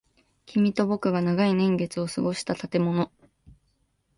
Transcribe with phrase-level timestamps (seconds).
[0.47, 3.11] 君と僕が長い年月を過ごした建物。